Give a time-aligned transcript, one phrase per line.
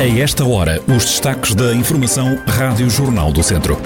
[0.00, 3.76] A esta hora, os destaques da Informação Rádio Jornal do Centro.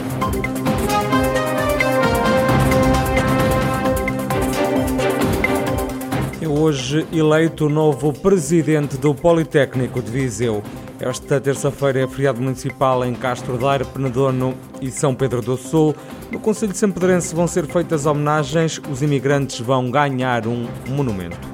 [6.40, 10.62] É hoje eleito o novo presidente do Politécnico de Viseu.
[11.00, 15.96] Esta terça-feira é feriado municipal em Castro Daire, Penedono e São Pedro do Sul.
[16.30, 18.80] No Conselho de Sempedrense vão ser feitas homenagens.
[18.88, 21.53] Os imigrantes vão ganhar um monumento.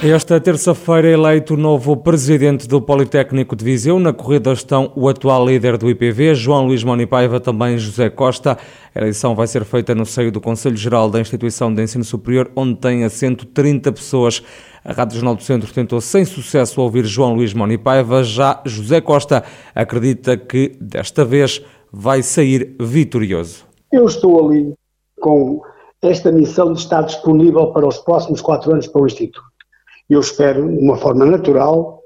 [0.00, 3.98] Esta terça-feira é eleito o novo presidente do Politécnico de Viseu.
[3.98, 8.56] Na corrida estão o atual líder do IPV, João Luís Monipaiva, também José Costa.
[8.94, 12.48] A eleição vai ser feita no seio do Conselho Geral da Instituição de Ensino Superior,
[12.54, 14.40] onde tem assento 30 pessoas.
[14.84, 18.22] A Rádio Jornal do Centro tentou sem sucesso ouvir João Luís Monipaiva.
[18.22, 19.42] Já José Costa
[19.74, 21.60] acredita que, desta vez,
[21.92, 23.66] vai sair vitorioso.
[23.92, 24.74] Eu estou ali
[25.20, 25.60] com
[26.00, 29.57] esta missão de estar disponível para os próximos quatro anos para o Instituto.
[30.08, 32.00] Eu espero, de uma forma natural,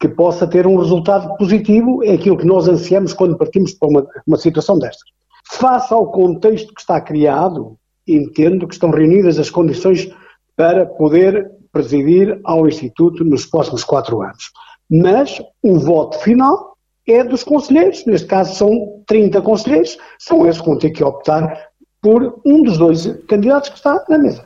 [0.00, 4.06] que possa ter um resultado positivo, é aquilo que nós ansiamos quando partimos para uma,
[4.26, 5.08] uma situação destas.
[5.52, 10.10] Face ao contexto que está criado, entendo que estão reunidas as condições
[10.56, 14.50] para poder presidir ao Instituto nos próximos quatro anos.
[14.90, 20.68] Mas o voto final é dos conselheiros, neste caso são 30 conselheiros, são esses que
[20.68, 21.68] vão ter que optar
[22.00, 24.44] por um dos dois candidatos que está na mesa.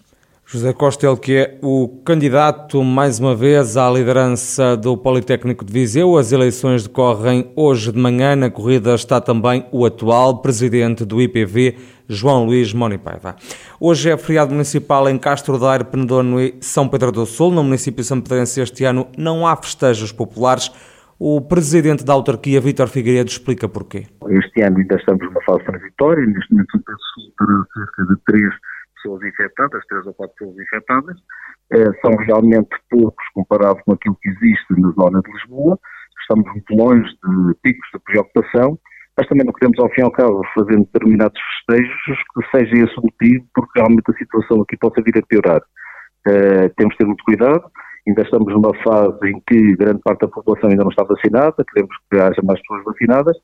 [0.51, 6.17] José Costa, que é o candidato, mais uma vez, à liderança do Politécnico de Viseu.
[6.17, 8.35] As eleições decorrem hoje de manhã.
[8.35, 11.77] Na corrida está também o atual presidente do IPV,
[12.09, 13.37] João Luís Monipaiva.
[13.79, 17.51] Hoje é feriado municipal em Castro Daire, Penedono e São Pedro do Sul.
[17.51, 20.73] No município de São Pedrense este ano não há festejos populares.
[21.19, 24.07] O presidente da autarquia, Vítor Figueiredo, explica porquê.
[24.31, 26.25] Este ano ainda estamos numa fase transitória.
[26.25, 28.55] Neste momento, terá cerca de três
[29.03, 31.17] pessoas infectadas, três ou quatro pessoas infectadas,
[31.73, 35.79] eh, são realmente poucos comparado com aquilo que existe na zona de Lisboa.
[36.21, 38.79] Estamos muito longe de picos de preocupação,
[39.17, 42.99] mas também não queremos, ao fim e ao cabo, fazer determinados festejos que seja esse
[42.99, 45.63] o motivo, porque realmente a situação aqui possa vir a piorar.
[46.27, 47.65] Eh, temos de ter muito cuidado,
[48.07, 51.97] ainda estamos numa fase em que grande parte da população ainda não está vacinada, queremos
[52.11, 53.37] que haja mais pessoas vacinadas,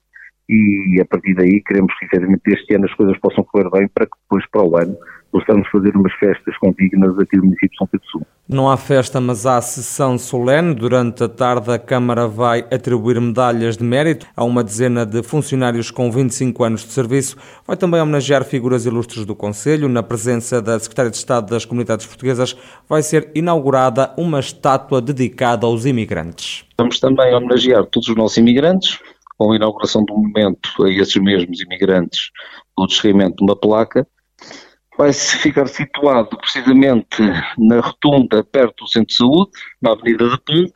[0.48, 4.06] e a partir daí queremos que efetivamente este ano as coisas possam correr bem para
[4.06, 4.96] que depois para o ano
[5.34, 8.26] possamos fazer umas festas condignas aqui no município de São Pedro Sul.
[8.48, 10.72] Não há festa, mas há sessão solene.
[10.72, 15.90] Durante a tarde a Câmara vai atribuir medalhas de mérito a uma dezena de funcionários
[15.90, 17.36] com 25 anos de serviço.
[17.66, 19.88] Vai também homenagear figuras ilustres do Conselho.
[19.88, 22.56] Na presença da Secretária de Estado das Comunidades Portuguesas
[22.88, 26.64] vai ser inaugurada uma estátua dedicada aos imigrantes.
[26.78, 29.00] Vamos também homenagear todos os nossos imigrantes,
[29.36, 32.30] com a inauguração de um momento a esses mesmos imigrantes,
[32.78, 34.06] o descerrimento de uma placa,
[34.96, 37.22] vai ficar situado precisamente
[37.58, 39.50] na rotunda perto do Centro de Saúde,
[39.82, 40.72] na Avenida da Ponte,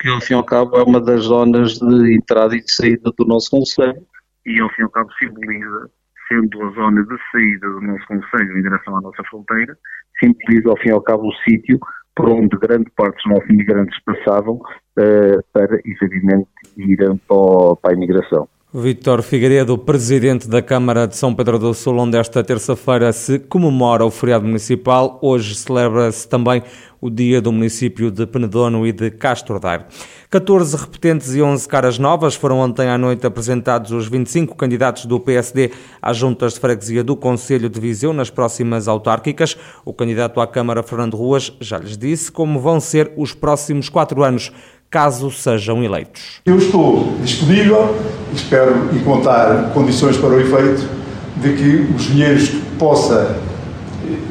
[0.00, 3.10] que ao fim e ao cabo é uma das zonas de entrada e de saída
[3.16, 4.06] do nosso Conselho,
[4.46, 5.90] e ao fim e ao cabo simboliza,
[6.28, 9.76] sendo a zona de saída do nosso Conselho em direção à nossa fronteira,
[10.18, 11.78] simboliza ao fim e ao cabo o sítio
[12.14, 18.48] por onde grande parte dos nossos imigrantes passavam uh, para, efetivamente, irem para a imigração.
[18.78, 24.04] Vítor Figueiredo, presidente da Câmara de São Pedro do Sul, onde esta terça-feira se comemora
[24.04, 25.18] o feriado municipal.
[25.20, 26.62] Hoje celebra-se também
[27.00, 29.84] o dia do município de Penedono e de Castro Daire.
[30.30, 35.18] 14 repetentes e 11 caras novas foram ontem à noite apresentados os 25 candidatos do
[35.18, 39.56] PSD às juntas de freguesia do Conselho de Viseu nas próximas autárquicas.
[39.84, 44.22] O candidato à Câmara, Fernando Ruas, já lhes disse como vão ser os próximos quatro
[44.22, 44.52] anos
[44.90, 46.40] caso sejam eleitos.
[46.46, 47.94] Eu estou disponível,
[48.34, 50.88] espero encontrar condições para o efeito
[51.36, 53.36] de que os dinheiros que possa,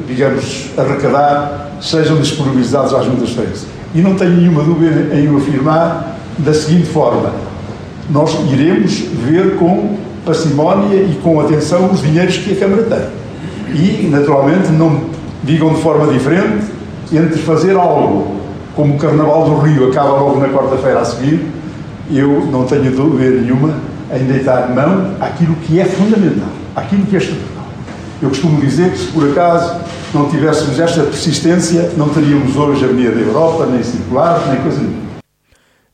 [0.06, 3.66] digamos, arrecadar sejam disponibilizados às juntas feitas.
[3.94, 7.32] E não tenho nenhuma dúvida em o afirmar da seguinte forma:
[8.10, 13.18] nós iremos ver com parcimónia e com atenção os dinheiros que a Câmara tem.
[13.74, 15.04] E, naturalmente, não
[15.42, 16.66] digam de forma diferente
[17.12, 18.37] entre fazer algo
[18.78, 21.44] como o Carnaval do Rio acaba logo na quarta-feira a seguir,
[22.12, 23.74] eu não tenho dúvida nenhuma
[24.14, 27.66] em deitar mão àquilo que é fundamental, àquilo que é estrutural.
[28.22, 29.80] Eu costumo dizer que se por acaso
[30.14, 34.78] não tivéssemos esta persistência, não teríamos hoje a Avenida da Europa, nem circular, nem coisa
[34.78, 35.08] nenhuma.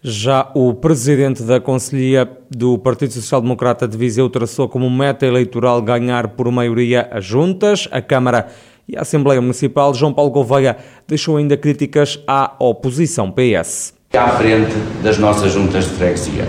[0.02, 5.80] Já o presidente da Conselhia do Partido Social Democrata de Viseu traçou como meta eleitoral
[5.80, 7.88] ganhar por maioria as juntas.
[7.90, 8.48] A Câmara
[8.88, 10.76] e a Assembleia Municipal, João Paulo Gouveia,
[11.06, 13.94] deixou ainda críticas à oposição PS.
[14.12, 16.46] À frente das nossas juntas de freguesia,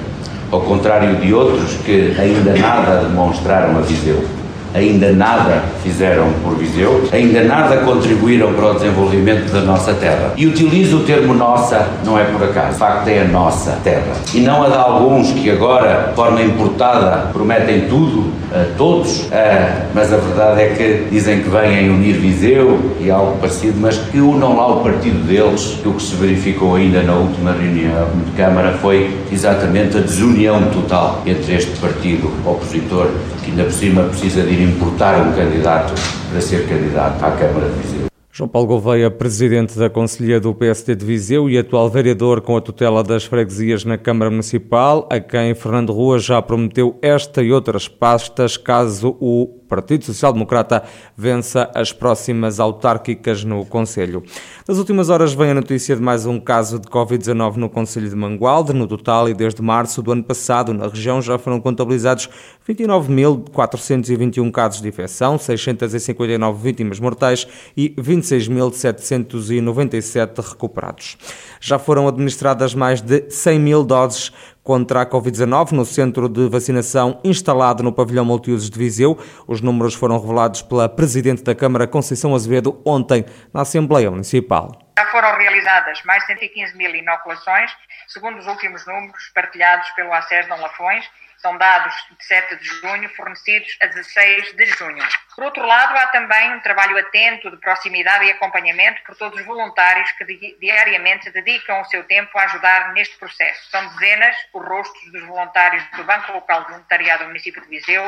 [0.51, 4.44] ao contrário de outros que ainda nada demonstraram a Viseu
[4.75, 10.33] ainda nada fizeram por Viseu, ainda nada contribuíram para o desenvolvimento da nossa terra.
[10.35, 14.13] E utilizo o termo nossa, não é por acaso, de facto é a nossa terra.
[14.33, 20.11] E não a de alguns que agora, forma importada, prometem tudo a todos, ah, mas
[20.11, 24.55] a verdade é que dizem que vêm unir Viseu e algo parecido, mas que unam
[24.55, 29.15] lá o partido deles, o que se verificou ainda na última reunião de Câmara foi
[29.31, 33.07] exatamente a desunião total entre este partido opositor,
[33.43, 35.93] que ainda por cima precisa de importar um candidato
[36.29, 38.05] para ser candidato à Câmara de Viseu.
[38.31, 42.61] João Paulo Gouveia, presidente da Conselhia do PSD de Viseu e atual vereador com a
[42.61, 47.87] tutela das freguesias na Câmara Municipal, a quem Fernando Rua já prometeu esta e outras
[47.87, 50.83] pastas caso o Partido Social Democrata
[51.17, 54.23] vença as próximas autárquicas no Conselho.
[54.67, 58.15] Nas últimas horas vem a notícia de mais um caso de Covid-19 no Conselho de
[58.15, 58.73] Mangualde.
[58.73, 62.27] No total, e desde março do ano passado, na região já foram contabilizados
[62.67, 71.17] 29.421 casos de infecção, 659 vítimas mortais e 26.797 recuperados.
[71.59, 74.31] Já foram administradas mais de 100 mil doses
[74.65, 79.15] contra a Covid-19 no centro de vacinação instalado no pavilhão multiusos de Viseu.
[79.47, 83.23] Os números foram revelados pela Presidente da Câmara, Conceição Azevedo, ontem
[83.53, 84.71] na Assembleia Municipal.
[84.97, 87.71] Já foram realizadas mais de 115 mil inoculações,
[88.07, 91.05] segundo os últimos números partilhados pelo ACES de Lafões,
[91.37, 95.03] são dados de 7 de junho, fornecidos a 16 de junho.
[95.35, 99.45] Por outro lado, há também um trabalho atento de proximidade e acompanhamento por todos os
[99.45, 103.69] voluntários que diariamente dedicam o seu tempo a ajudar neste processo.
[103.69, 108.07] São dezenas os rostos dos voluntários do Banco Local de Voluntariado do município de Viseu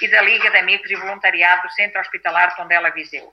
[0.00, 3.32] e da Liga de Amigos e Voluntariado do Centro Hospitalar Tondela Viseu,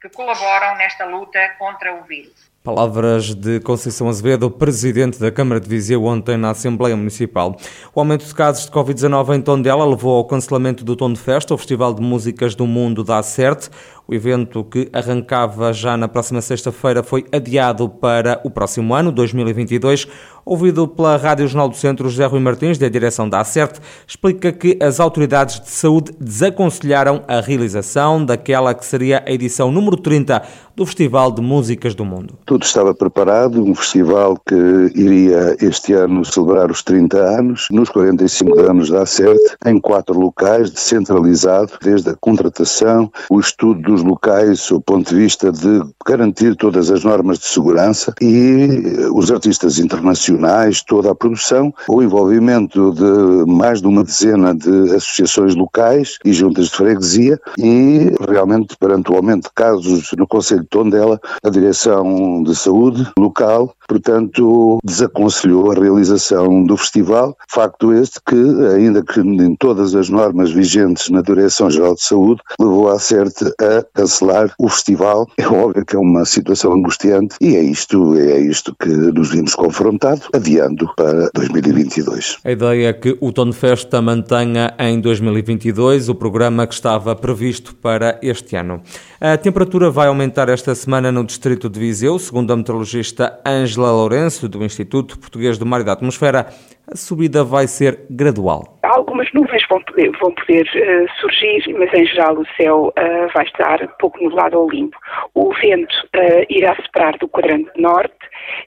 [0.00, 2.50] que colaboram nesta luta contra o vírus.
[2.62, 7.56] Palavras de Conceição Azevedo, presidente da Câmara de Viseu, ontem na Assembleia Municipal.
[7.94, 11.54] O aumento de casos de Covid-19 em Tondela levou ao cancelamento do Tom de Festa,
[11.54, 13.70] o Festival de Músicas do Mundo da Acerte.
[14.10, 20.08] O evento que arrancava já na próxima sexta-feira foi adiado para o próximo ano, 2022.
[20.44, 24.76] Ouvido pela Rádio Jornal do Centro, José Rui Martins, da direção da Acerte, explica que
[24.82, 30.42] as autoridades de saúde desaconselharam a realização daquela que seria a edição número 30
[30.76, 32.34] do Festival de Músicas do Mundo.
[32.44, 34.54] Tudo estava preparado, um festival que
[34.94, 40.70] iria este ano celebrar os 30 anos, nos 45 anos da Acerte, em quatro locais,
[40.70, 46.90] descentralizado, desde a contratação, o estudo dos locais, do ponto de vista de garantir todas
[46.90, 48.82] as normas de segurança e
[49.12, 55.54] os artistas internacionais, toda a produção, o envolvimento de mais de uma dezena de associações
[55.54, 61.20] locais e juntas de freguesia e realmente perante o aumento de casos no Conselho Tondela,
[61.42, 67.36] a Direção de Saúde local, portanto, desaconselhou a realização do festival.
[67.48, 68.36] Facto este que,
[68.74, 73.84] ainda que em todas as normas vigentes na Direção-Geral de Saúde, levou a CERT a
[73.94, 75.26] cancelar o festival.
[75.36, 79.54] É óbvio que é uma situação angustiante e é isto, é isto que nos vimos
[79.54, 82.38] confrontados, adiando para 2022.
[82.44, 87.74] A ideia é que o Tono Festa mantenha em 2022 o programa que estava previsto
[87.74, 88.82] para este ano.
[89.20, 94.48] A temperatura vai aumentar esta semana no distrito de Viseu, segundo a meteorologista Ângela Lourenço,
[94.48, 96.52] do Instituto Português do Mar e da Atmosfera.
[96.92, 98.80] A subida vai ser gradual.
[98.82, 103.44] Algumas nuvens vão poder, vão poder uh, surgir, mas em geral o céu uh, vai
[103.44, 104.98] estar pouco nublado ou limpo.
[105.34, 108.12] O vento uh, irá soprar do quadrante norte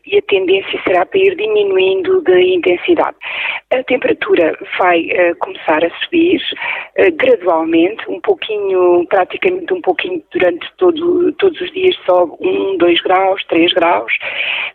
[0.07, 3.17] e a tendência será para ir diminuindo de intensidade.
[3.73, 5.07] A temperatura vai
[5.39, 6.39] começar a subir
[7.15, 13.43] gradualmente, um pouquinho, praticamente um pouquinho durante todo, todos os dias, só 1, 2 graus,
[13.45, 14.13] 3 graus.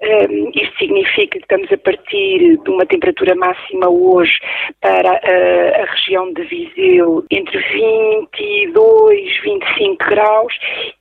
[0.03, 4.39] Uh, isto significa que estamos a partir de uma temperatura máxima hoje
[4.81, 10.53] para a região de Viseu entre 22, 25 graus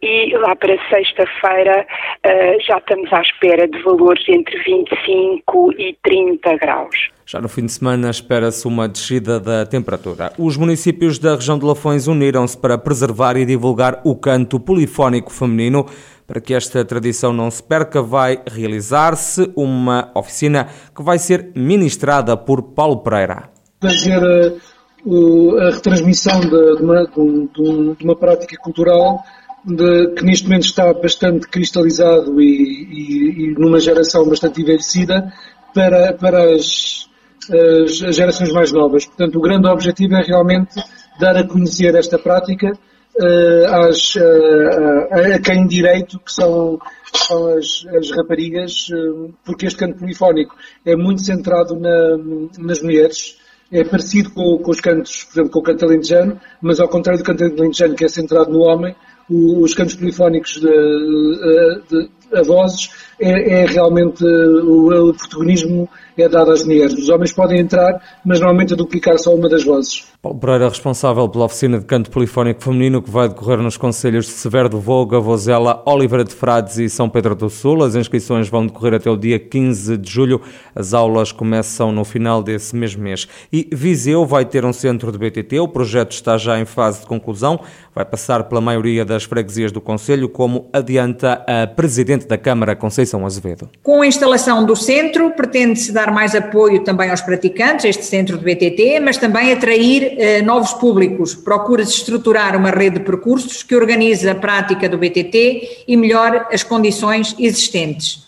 [0.01, 1.85] e lá para sexta-feira
[2.61, 7.16] já estamos à espera de valores entre 25 e 30 graus.
[7.29, 10.31] Já no fim de semana espera-se uma descida da temperatura.
[10.37, 15.85] Os municípios da região de Lafões uniram-se para preservar e divulgar o canto polifónico feminino.
[16.25, 22.37] Para que esta tradição não se perca, vai realizar-se uma oficina que vai ser ministrada
[22.37, 23.49] por Paulo Pereira.
[23.81, 29.21] Fazer a, a retransmissão de, de, uma, de uma prática cultural
[29.65, 35.29] de, que neste momento está bastante cristalizado e, e, e numa geração bastante envelhecida
[35.73, 37.06] para, para as,
[37.49, 39.05] as, gerações mais novas.
[39.05, 40.75] Portanto, o grande objetivo é realmente
[41.19, 42.71] dar a conhecer esta prática
[43.89, 46.79] às, a, a quem direito, que são,
[47.13, 48.87] são as, as, raparigas,
[49.43, 52.17] porque este canto polifónico é muito centrado na,
[52.59, 53.37] nas mulheres,
[53.71, 57.21] é parecido com, com, os cantos, por exemplo, com o canto alentejano, mas ao contrário
[57.21, 58.95] do canto alentejano, que é centrado no homem,
[59.29, 66.51] os cantos polifónicos de, de, a vozes é, é realmente o, o, protagonismo é dado
[66.51, 66.93] às mulheres.
[66.93, 70.05] Os homens podem entrar, mas normalmente a duplicar só uma das vozes.
[70.21, 74.31] Paulo Pereira, responsável pela oficina de canto polifónico feminino que vai decorrer nos conselhos de
[74.31, 77.83] Severo do Voga, Vozela, Oliveira de Frades e São Pedro do Sul.
[77.83, 80.41] As inscrições vão decorrer até o dia 15 de julho.
[80.75, 83.27] As aulas começam no final desse mesmo mês.
[83.53, 85.59] E Viseu vai ter um centro de BTT.
[85.59, 87.59] O projeto está já em fase de conclusão.
[87.93, 93.25] Vai passar pela maioria das freguesias do Conselho, como adianta a Presidente da Câmara, Conceição
[93.25, 93.69] Azevedo.
[93.83, 98.43] Com a instalação do centro, pretende-se dar mais apoio também aos praticantes, este centro de
[98.43, 101.35] BTT, mas também atrair eh, novos públicos.
[101.35, 106.63] Procura-se estruturar uma rede de percursos que organize a prática do BTT e melhore as
[106.63, 108.25] condições existentes.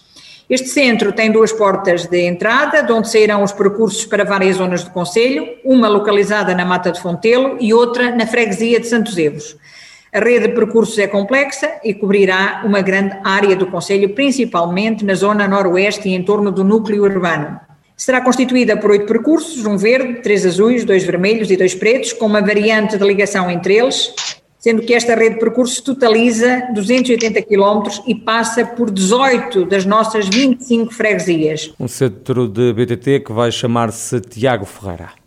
[0.49, 4.83] Este centro tem duas portas de entrada, de onde sairão os percursos para várias zonas
[4.83, 9.55] do Conselho, uma localizada na Mata de Fontelo e outra na freguesia de Santos Evos.
[10.11, 15.13] A rede de percursos é complexa e cobrirá uma grande área do Conselho, principalmente na
[15.13, 17.59] zona noroeste e em torno do núcleo urbano.
[17.95, 22.25] Será constituída por oito percursos, um verde, três azuis, dois vermelhos e dois pretos, com
[22.25, 24.11] uma variante de ligação entre eles,
[24.57, 30.27] sendo que esta rede de percursos totaliza 280 km e passa por 18 das nossas
[30.27, 31.71] 25 freguesias.
[31.79, 35.18] Um centro de BTT que vai chamar-se Tiago Ferreira.